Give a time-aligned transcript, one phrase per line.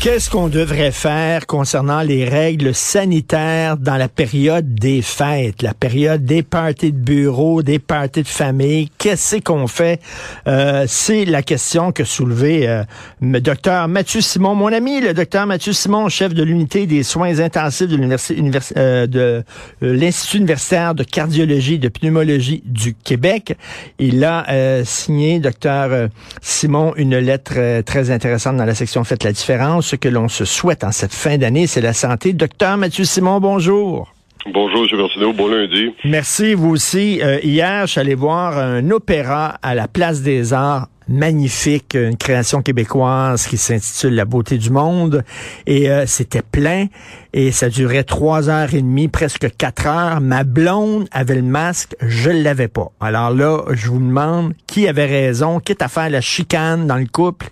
[0.00, 6.24] Qu'est-ce qu'on devrait faire concernant les règles sanitaires dans la période des fêtes, la période
[6.24, 8.90] des parties de bureau, des parties de famille?
[8.96, 10.00] Qu'est-ce qu'on fait?
[10.46, 12.84] Euh, c'est la question que soulevait euh,
[13.20, 17.40] le docteur Mathieu Simon, mon ami, le docteur Mathieu Simon, chef de l'unité des soins
[17.40, 18.40] intensifs de l'université
[18.76, 19.42] euh, de
[19.80, 23.56] l'Institut universitaire de cardiologie et de pneumologie du Québec.
[23.98, 24.46] Il a
[24.84, 26.08] signé, docteur
[26.40, 30.44] Simon, une lettre très intéressante dans la section Faites la différence ce que l'on se
[30.44, 32.34] souhaite en cette fin d'année, c'est la santé.
[32.34, 34.12] Docteur Mathieu Simon, bonjour.
[34.52, 34.98] Bonjour, M.
[35.00, 35.32] Martineau.
[35.32, 35.94] Bon lundi.
[36.04, 37.20] Merci, vous aussi.
[37.22, 42.18] Euh, hier, je suis allé voir un opéra à la Place des Arts magnifique, une
[42.18, 45.24] création québécoise qui s'intitule La beauté du monde.
[45.66, 46.86] Et euh, c'était plein
[47.32, 50.20] et ça durait trois heures et demie, presque quatre heures.
[50.20, 52.90] Ma blonde avait le masque, je l'avais pas.
[53.00, 57.06] Alors là, je vous demande qui avait raison, quitte à faire la chicane dans le
[57.06, 57.48] couple,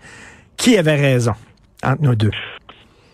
[0.59, 1.33] qui avait raison?
[1.83, 2.31] Entre nos deux?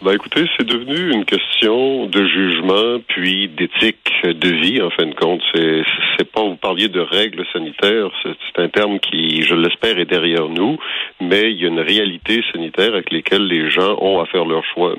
[0.05, 5.14] Ben écoutez, c'est devenu une question de jugement puis d'éthique de vie en fin de
[5.14, 5.41] compte.
[5.55, 5.83] C'est
[6.19, 10.48] c'est pas vous parliez de règles sanitaires, c'est un terme qui, je l'espère, est derrière
[10.48, 10.77] nous,
[11.20, 14.64] mais il y a une réalité sanitaire avec lesquelles les gens ont à faire leur
[14.75, 14.97] choix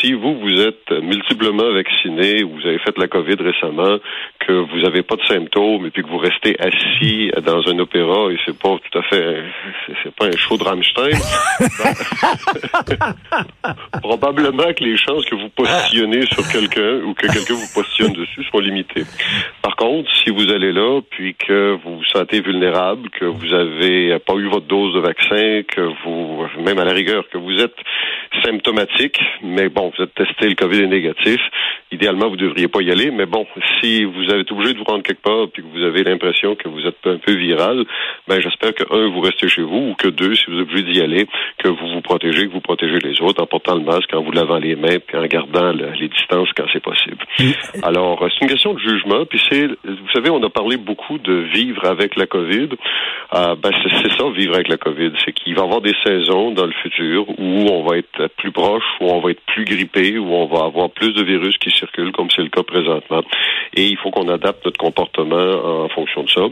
[0.00, 3.98] si vous, vous êtes multiplement vacciné, ou vous avez fait la COVID récemment,
[4.40, 8.30] que vous n'avez pas de symptômes et puis que vous restez assis dans un opéra
[8.30, 9.42] et c'est pas tout à fait,
[10.02, 11.10] c'est pas un show de Rammstein,
[14.18, 18.44] probablement que les chances que vous positionnez sur quelqu'un ou que quelqu'un vous positionne dessus
[18.50, 19.04] sont limitées.
[19.62, 24.18] Par contre, si vous allez là puis que vous vous sentez vulnérable, que vous avez
[24.18, 27.76] pas eu votre dose de vaccin, que vous, même à la rigueur, que vous êtes
[28.44, 31.40] symptomatique, mais bon, vous êtes testé, le COVID est négatif.
[31.90, 33.46] Idéalement, vous ne devriez pas y aller, mais bon,
[33.80, 36.68] si vous êtes obligé de vous rendre quelque part puis que vous avez l'impression que
[36.68, 37.84] vous êtes un peu viral,
[38.26, 40.82] ben j'espère que un, vous restez chez vous, ou que deux, si vous êtes obligé
[40.82, 41.26] d'y aller,
[41.58, 44.32] que vous vous protégez, que vous protégez les autres en portant le masque, en vous
[44.32, 47.24] lavant les mains, puis en gardant les distances quand c'est possible.
[47.82, 51.34] Alors, c'est une question de jugement, puis c'est, vous savez, on a parlé beaucoup de
[51.34, 52.68] vivre avec la COVID.
[53.34, 53.70] Euh, ben
[54.02, 56.72] c'est ça, vivre avec la COVID, c'est qu'il va y avoir des saisons dans le
[56.82, 60.46] futur où on va être plus proche, où on va être plus grippé, où on
[60.46, 63.22] va avoir plus de virus qui circulent, comme c'est le cas présentement.
[63.74, 66.42] Et il faut qu'on adapte notre comportement en fonction de ça.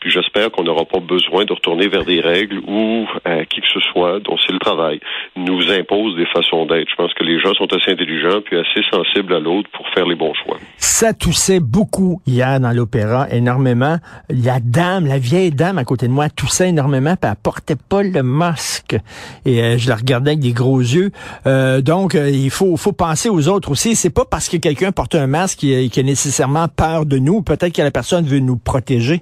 [0.00, 3.68] Puis j'espère qu'on n'aura pas besoin de retourner vers des règles où euh, qui que
[3.72, 5.00] ce soit, dont c'est le travail,
[5.36, 6.95] nous impose des façons d'être.
[6.96, 10.06] Je pense que les gens sont assez intelligents puis assez sensibles à l'autre pour faire
[10.06, 10.56] les bons choix.
[10.78, 13.98] Ça toussait beaucoup hier dans l'opéra, énormément.
[14.30, 18.02] La dame, la vieille dame à côté de moi, toussait énormément, puis elle portait pas
[18.02, 18.96] le masque.
[19.44, 21.10] Et euh, je la regardais avec des gros yeux.
[21.46, 23.94] Euh, donc, euh, il faut, faut penser aux autres aussi.
[23.94, 27.42] C'est pas parce que quelqu'un porte un masque qu'il a nécessairement peur de nous.
[27.42, 29.20] Peut-être que la personne veut nous protéger.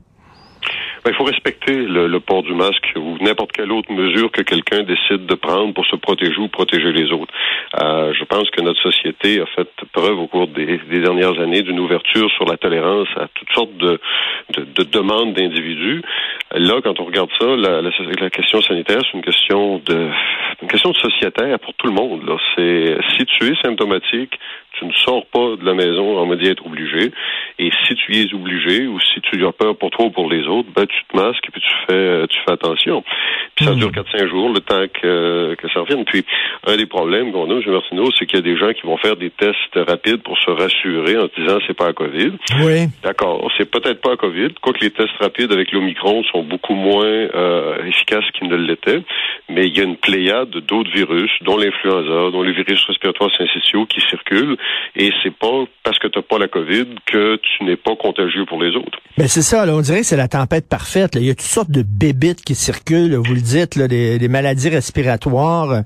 [1.05, 4.85] Ben, il faut respecter le, port du masque ou n'importe quelle autre mesure que quelqu'un
[4.85, 7.33] décide de prendre pour se protéger ou protéger les autres.
[7.83, 11.79] Euh, je pense que notre société a fait preuve au cours des, dernières années d'une
[11.79, 14.01] ouverture sur la tolérance à toutes sortes de,
[14.57, 16.01] de, demandes d'individus.
[16.53, 20.09] Là, quand on regarde ça, la, la, question sanitaire, c'est une question de
[20.63, 22.25] une question de sociétaire pour tout le monde.
[22.27, 24.39] Là, c'est si tu es symptomatique,
[24.79, 27.13] tu ne sors pas de la maison en me dit être obligé.
[27.59, 30.31] Et si tu y es obligé ou si tu as peur pour toi ou pour
[30.31, 33.05] les autres, ben, te masques et puis tu fais, tu fais attention.
[33.57, 33.79] Puis ça hmm.
[33.79, 36.05] dure 4-5 jours, le temps que, que ça revienne.
[36.05, 36.25] Puis
[36.67, 37.63] un des problèmes qu'on a, M.
[37.67, 40.51] Martineau, c'est qu'il y a des gens qui vont faire des tests rapides pour se
[40.51, 42.33] rassurer en se disant c'est pas à COVID.
[42.63, 42.87] Oui.
[43.03, 47.05] D'accord, c'est peut-être pas à COVID, quoique les tests rapides avec l'Omicron sont beaucoup moins
[47.05, 49.03] euh, efficaces qu'ils ne l'étaient,
[49.49, 53.87] mais il y a une pléiade d'autres virus, dont l'influenza, dont les virus respiratoires syncytiaux
[53.87, 54.57] qui circulent
[54.97, 58.45] et c'est pas parce que tu n'as pas la COVID que tu n'es pas contagieux
[58.47, 58.99] pour les autres.
[59.19, 60.84] Mais c'est ça, là, on dirait que c'est la tempête parfaite.
[61.15, 65.83] Il y a toutes sortes de bébites qui circulent, vous le dites, des, maladies respiratoires.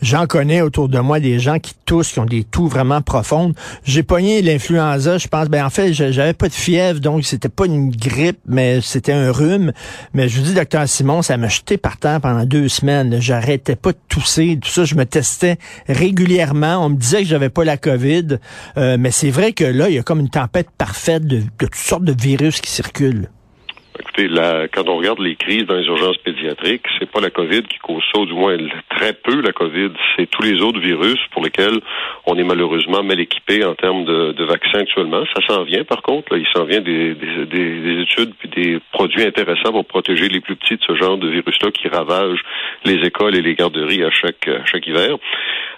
[0.00, 3.54] J'en connais autour de moi des gens qui toussent, qui ont des toux vraiment profondes.
[3.84, 5.48] J'ai pogné l'influenza, je pense.
[5.48, 9.32] Ben en fait, j'avais pas de fièvre, donc c'était pas une grippe, mais c'était un
[9.32, 9.72] rhume.
[10.14, 13.20] Mais je vous dis, docteur Simon, ça m'a jeté par terre pendant deux semaines.
[13.20, 14.84] J'arrêtais pas de tousser, tout ça.
[14.84, 15.58] Je me testais
[15.88, 16.84] régulièrement.
[16.84, 18.38] On me disait que j'avais pas la COVID,
[18.76, 21.74] euh, mais c'est vrai que là, il y a comme une tempête parfaite de toutes
[21.74, 23.28] sortes de virus qui circulent
[24.26, 27.78] La, quand on regarde les crises dans les urgences pédiatriques, c'est pas la COVID qui
[27.78, 28.56] cause ça, ou du moins
[28.90, 31.80] très peu la COVID, c'est tous les autres virus pour lesquels
[32.26, 35.24] on est malheureusement mal équipé en termes de, de vaccins actuellement.
[35.34, 38.80] Ça s'en vient par contre, là, il s'en vient des, des, des, études puis des
[38.92, 42.42] produits intéressants pour protéger les plus petits de ce genre de virus-là qui ravagent
[42.84, 45.16] les écoles et les garderies à chaque, à chaque hiver.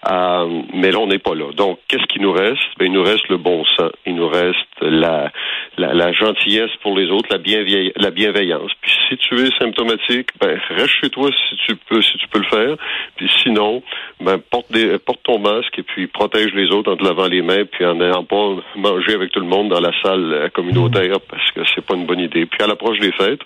[0.08, 1.52] Euh, mais là, on n'est pas là.
[1.52, 2.62] Donc, qu'est-ce qui nous reste?
[2.78, 3.92] Ben, il nous reste le bon sens.
[4.06, 5.30] Il nous reste la,
[5.76, 8.70] la, la gentillesse pour les autres, la, bienveillance, la bienveillance.
[8.80, 12.38] Puis si tu es symptomatique, ben reste chez toi si tu peux, si tu peux
[12.38, 12.76] le faire.
[13.16, 13.82] Puis sinon,
[14.20, 17.42] ben porte des, porte ton masque et puis protège les autres en te lavant les
[17.42, 21.20] mains puis en n'ayant pas mangé avec tout le monde dans la salle euh, communautaire
[21.28, 22.46] parce que c'est pas une bonne idée.
[22.46, 23.40] Puis à l'approche des fêtes,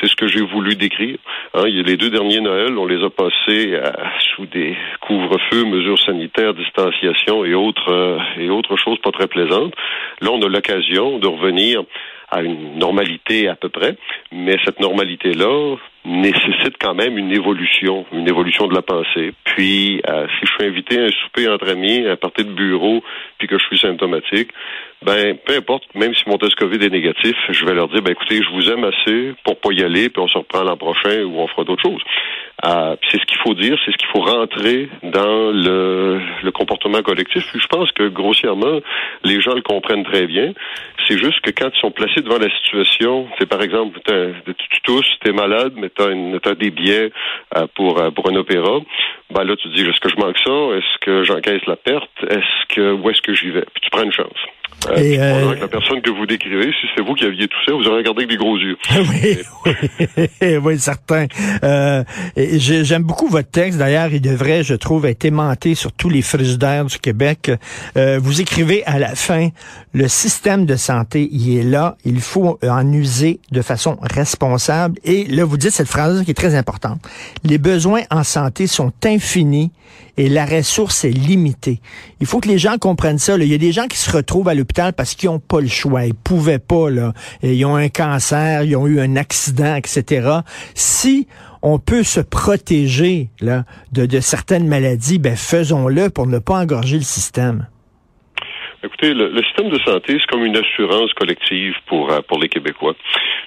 [0.00, 1.18] c'est ce que j'ai voulu décrire.
[1.54, 3.90] Hein, les deux derniers Noëls, on les a passés euh,
[4.34, 9.74] sous des couvre-feux, mesures sanitaires, distanciation et autres euh, et autres choses pas très plaisantes.
[10.20, 11.82] Là, on a l'occasion de revenir
[12.30, 13.96] à une normalité à peu près,
[14.32, 19.32] mais cette normalité-là nécessite quand même une évolution, une évolution de la pensée.
[19.44, 23.02] Puis, euh, si je suis invité à un souper entre amis, à partir de bureau,
[23.38, 24.50] puis que je suis symptomatique,
[25.02, 28.12] ben peu importe, même si mon test COVID est négatif, je vais leur dire, ben
[28.12, 31.22] écoutez, je vous aime assez pour pas y aller, puis on se reprend l'an prochain
[31.24, 32.02] ou on fera d'autres choses.
[32.64, 37.02] Euh, c'est ce qu'il faut dire, c'est ce qu'il faut rentrer dans le, le comportement
[37.02, 37.46] collectif.
[37.50, 38.80] Puis je pense que grossièrement,
[39.24, 40.52] les gens le comprennent très bien.
[41.06, 45.06] C'est juste que quand ils sont placés devant la situation, c'est par exemple, tu tousses,
[45.22, 47.10] tu es malade, mais tu as, des billets
[47.56, 48.80] euh, pour, euh, pour un opéra,
[49.30, 50.52] ben là tu te dis, est-ce que je manque ça?
[50.76, 52.10] Est-ce que j'encaisse la perte?
[52.28, 53.64] Est-ce que où est-ce que j'y vais?
[53.72, 54.40] Puis tu prends une chance.
[54.88, 57.72] Euh, et euh, la personne que vous décrivez, si c'est vous qui aviez tout ça,
[57.72, 58.76] vous aurez regardé avec des gros yeux.
[58.94, 59.38] oui,
[60.42, 61.26] oui, oui, certain.
[61.64, 62.04] Euh,
[62.36, 63.78] J'aime beaucoup votre texte.
[63.78, 67.50] D'ailleurs, il devrait, je trouve, être aimanté sur tous les frigidaires du Québec.
[67.96, 69.48] Euh, vous écrivez à la fin,
[69.92, 71.96] le système de santé, il est là.
[72.04, 74.98] Il faut en user de façon responsable.
[75.04, 77.00] Et là, vous dites cette phrase qui est très importante.
[77.44, 79.72] Les besoins en santé sont infinis
[80.16, 81.80] et la ressource est limitée.
[82.20, 83.36] Il faut que les gens comprennent ça.
[83.36, 85.68] Il y a des gens qui se retrouvent à l'hôpital parce qu'ils n'ont pas le
[85.68, 86.04] choix.
[86.04, 86.88] Ils pouvaient pas.
[87.42, 90.40] Ils ont un cancer, ils ont eu un accident, etc.
[90.74, 91.28] Si
[91.62, 93.28] on peut se protéger
[93.92, 97.66] de certaines maladies, ben faisons-le pour ne pas engorger le système.
[98.86, 102.48] Écoutez, le, le, système de santé, c'est comme une assurance collective pour, euh, pour les
[102.48, 102.94] Québécois.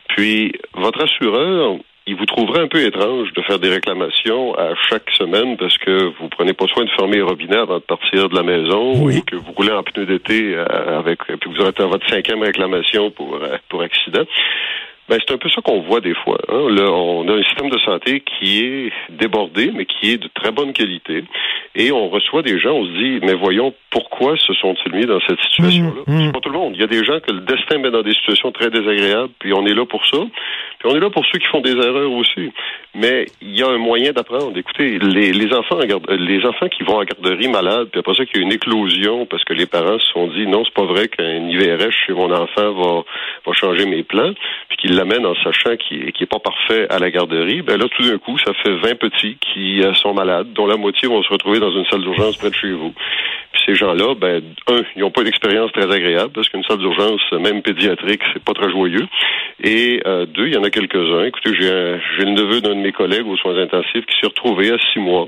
[0.09, 1.77] Puis, votre assureur,
[2.09, 6.11] il vous trouverait un peu étrange de faire des réclamations à chaque semaine parce que
[6.19, 9.11] vous prenez pas soin de fermer les robinets avant de partir de la maison ou
[9.21, 10.65] que vous roulez en pneu d'été euh,
[10.97, 14.25] avec puis vous aurez votre cinquième réclamation pour euh, pour accident.
[15.09, 16.37] Ben, c'est un peu ça qu'on voit des fois.
[16.49, 16.69] Hein.
[16.69, 20.51] Là, on a un système de santé qui est débordé, mais qui est de très
[20.51, 21.23] bonne qualité.
[21.73, 25.19] Et on reçoit des gens, on se dit, mais voyons, pourquoi se sont-ils mis dans
[25.27, 26.03] cette situation-là?
[26.05, 26.25] Mmh, mmh.
[26.25, 26.73] C'est pas tout le monde.
[26.75, 29.51] Il y a des gens que le destin met dans des situations très désagréables, puis
[29.51, 30.19] on est là pour ça.
[30.79, 32.51] Puis on est là pour ceux qui font des erreurs aussi.
[32.95, 34.57] Mais il y a un moyen d'apprendre.
[34.57, 38.43] Écoutez, les, enfants les enfants qui vont en garderie malades, puis après ça qu'il y
[38.43, 41.47] a une éclosion parce que les parents se sont dit non, c'est pas vrai qu'un
[41.49, 43.03] IVRS chez mon enfant va,
[43.45, 44.31] va changer mes plans,
[44.69, 47.85] puis qu'ils l'amènent en sachant qu'il n'est est pas parfait à la garderie, ben là,
[47.89, 51.21] tout d'un coup, ça fait 20 petits qui euh, sont malades, dont la moitié vont
[51.21, 52.93] se retrouver dans une salle d'urgence près de chez vous.
[53.51, 57.21] Puis ces gens-là, ben, un, ils n'ont pas d'expérience très agréable parce qu'une salle d'urgence,
[57.31, 59.07] même pédiatrique, c'est pas très joyeux.
[59.63, 61.25] Et euh, deux, il y en a quelques-uns.
[61.25, 64.77] Écoutez, j'ai le neveu d'un de mes collègues aux soins intensifs qui s'est retrouvé à
[64.93, 65.27] six mois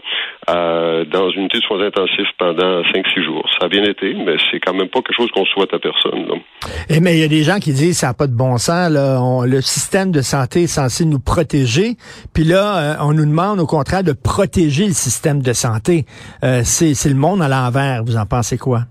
[0.49, 3.49] euh, dans une unité de soins intensifs pendant cinq, six jours.
[3.59, 6.41] Ça a bien été, mais c'est quand même pas quelque chose qu'on souhaite à personne.
[6.89, 8.57] Et eh, mais il y a des gens qui disent ça n'a pas de bon
[8.57, 8.91] sens.
[8.91, 9.19] Là.
[9.45, 11.95] le système de santé est censé nous protéger,
[12.33, 16.05] puis là, euh, on nous demande au contraire de protéger le système de santé.
[16.43, 18.03] Euh, c'est le monde à l'envers.
[18.03, 18.81] Vous en pensez quoi?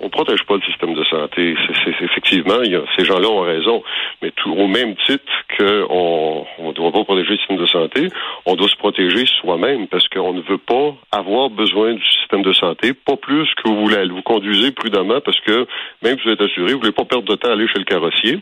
[0.00, 1.56] on protège pas le système de santé.
[2.00, 3.82] Effectivement, il y a, ces gens-là ont raison.
[4.22, 5.24] Mais tout, au même titre
[5.58, 8.08] qu'on ne doit pas protéger le système de santé,
[8.44, 12.52] on doit se protéger soi-même parce qu'on ne veut pas avoir besoin du système de
[12.52, 15.66] santé, pas plus que vous voulez vous conduisez prudemment parce que
[16.02, 17.84] même si vous êtes assuré, vous voulez pas perdre de temps à aller chez le
[17.84, 18.38] carrossier.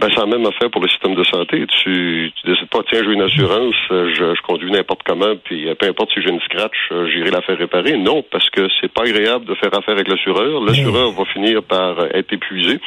[0.00, 1.66] Ben, c'est la même affaire pour le système de santé.
[1.82, 5.86] Tu, tu décides pas, tiens, j'ai une assurance, je, je conduis n'importe comment, puis peu
[5.86, 6.76] importe si j'ai une scratch,
[7.12, 7.96] j'irai la faire réparer.
[7.96, 10.60] Non, parce que c'est pas agréable de faire affaire avec l'assureur.
[10.60, 12.80] L'assureur va finir par être épuisé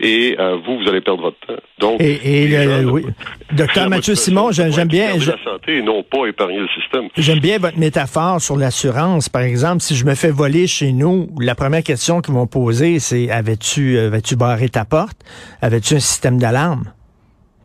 [0.00, 1.62] et euh, vous, vous allez perdre votre temps.
[1.78, 2.48] Donc, et,
[2.84, 3.04] oui.
[3.52, 5.16] Docteur Mathieu Simon, j'aime bien.
[5.16, 7.08] la santé et non pas épargner le système.
[7.16, 9.28] J'aime bien votre métaphore sur l'assurance.
[9.28, 12.98] Par exemple, si je me fais voler chez nous, la première question qu'ils vont poser,
[12.98, 15.18] c'est avais-tu euh, avais-tu barré ta porte?
[15.60, 16.84] Avais-tu un système d'alarme?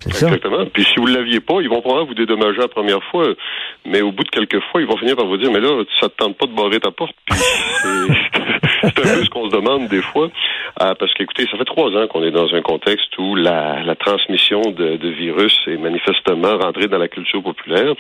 [0.06, 0.66] Exactement.
[0.72, 3.28] Puis si vous ne l'aviez pas, ils vont probablement vous dédommager la première fois,
[3.86, 6.10] mais au bout de quelques fois, ils vont finir par vous dire, mais là, ça
[6.10, 7.16] te tente pas de barrer ta porte.
[7.28, 7.40] Puis
[8.96, 10.30] c'est un peu ce qu'on se demande des fois.
[10.82, 14.62] Euh, parce qu'écoutez, ça fait trois ans qu'on est dans un contexte où la, transmission
[14.62, 17.94] de, virus est manifestement rentrée dans la culture populaire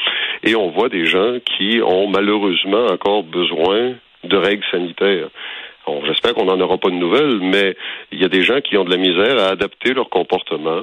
[0.43, 5.29] et on voit des gens qui ont malheureusement encore besoin de règles sanitaires.
[6.05, 7.75] J'espère qu'on n'en aura pas de nouvelles, mais
[8.11, 10.81] il y a des gens qui ont de la misère à adapter leur comportement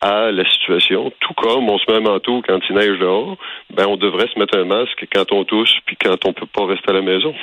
[0.00, 3.36] à la situation, tout comme on se met un manteau quand il neige dehors,
[3.74, 6.66] ben on devrait se mettre un masque quand on tousse puis quand on peut pas
[6.66, 7.34] rester à la maison.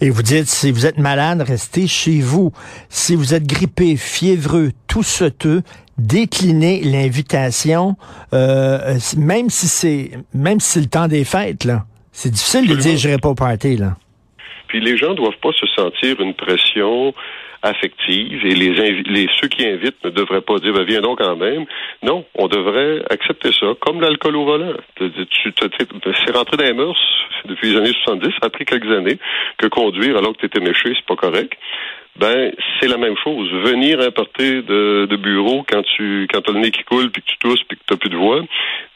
[0.00, 2.50] Et vous dites si vous êtes malade, restez chez vous.
[2.88, 5.02] Si vous êtes grippé, fiévreux, tout
[5.98, 7.96] déclinez l'invitation,
[8.32, 11.84] euh, même si c'est même si c'est le temps des fêtes là.
[12.10, 13.96] C'est difficile de dire je n'irai pas au party là.
[14.68, 17.12] Puis les gens doivent pas se sentir une pression
[17.62, 21.36] affective et les, les ceux qui invitent ne devraient pas dire ben, viens donc quand
[21.36, 21.64] même.
[22.02, 24.74] Non, on devrait accepter ça, comme l'alcool au volant.
[24.98, 27.00] C'est rentré dans les mœurs
[27.46, 29.18] depuis les années 70, ça a pris quelques années
[29.58, 31.52] que conduire alors que tu étais méché, c'est pas correct
[32.18, 33.50] ben c'est la même chose.
[33.64, 37.26] Venir importer de, de bureau quand tu quand as le nez qui coule puis que
[37.26, 38.40] tu tousses puis que tu n'as plus de voix,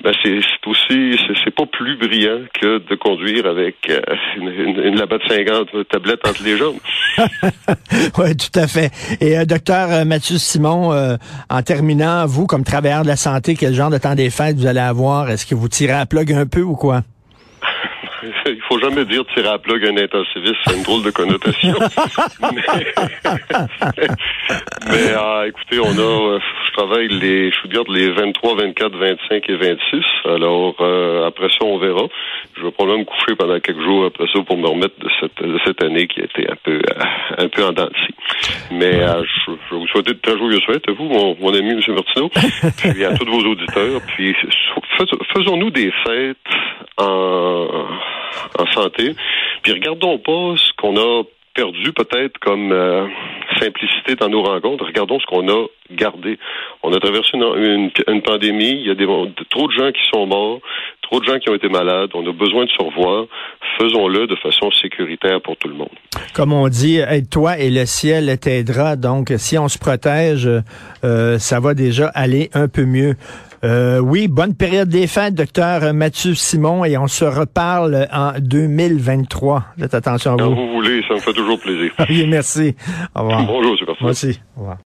[0.03, 4.01] ben c'est aussi c'est pas plus brillant que de conduire avec euh,
[4.37, 6.79] une, une, une de 50 tablettes entre les jambes.
[8.19, 8.91] oui, tout à fait.
[9.21, 11.17] Et euh, docteur euh, Mathieu Simon, euh,
[11.49, 14.67] en terminant, vous comme travailleur de la santé, quel genre de temps des fêtes vous
[14.67, 15.31] allez avoir?
[15.31, 17.03] Est-ce que vous tirez à plug un peu ou quoi?
[18.47, 21.75] il faut jamais dire tirer à plug un intensiviste, c'est une drôle de connotation.
[24.87, 29.49] mais, euh, écoutez, on a, euh, je travaille les, je garde les 23, 24, 25
[29.49, 30.05] et 26.
[30.25, 32.07] Alors euh, après ça, on verra.
[32.57, 35.43] Je vais probablement me coucher pendant quelques jours après ça pour me remettre de cette,
[35.43, 36.81] de cette année qui a été un peu,
[37.39, 37.89] un peu en dents
[38.71, 41.81] Mais je, je, vous souhaite de très joyeuses fêtes à vous, mon, mon ami M.
[41.89, 42.31] Martineau,
[42.79, 44.01] puis à tous vos auditeurs.
[44.09, 44.35] Puis
[45.35, 46.37] faisons-nous des fêtes
[46.99, 47.87] en,
[48.59, 49.15] en santé.
[49.63, 51.25] Puis regardons pas ce qu'on a
[51.57, 53.07] perdu peut-être comme euh,
[53.59, 54.85] simplicité dans nos rencontres.
[54.85, 56.39] Regardons ce qu'on a gardé.
[56.83, 57.91] On a traversé une,
[58.23, 58.95] pandémie, il y a
[59.51, 60.61] trop de gens qui sont morts,
[61.03, 63.27] trop de gens qui ont été malades, on a besoin de se revoir.
[63.79, 65.89] Faisons-le de façon sécuritaire pour tout le monde.
[66.35, 68.97] Comme on dit, aide-toi et le ciel t'aidera.
[68.97, 70.49] Donc, si on se protège,
[71.05, 73.15] euh, ça va déjà aller un peu mieux.
[73.67, 79.65] Euh, oui, bonne période des fêtes, docteur Mathieu Simon, et on se reparle en 2023.
[79.77, 80.51] Faites attention à vous.
[80.51, 81.93] Quand vous voulez, ça me fait toujours plaisir.
[82.09, 82.77] oui, merci.
[83.17, 83.45] Au revoir.
[83.45, 84.41] Bonjour, c'est Merci.
[84.57, 84.79] Au revoir.